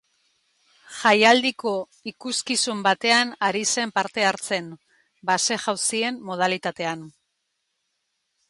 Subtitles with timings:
[0.99, 1.73] Jaialdiko
[2.11, 4.73] ikuskizun batean ari zen parte hartzen,
[5.31, 7.09] base-jauzien modalitatean.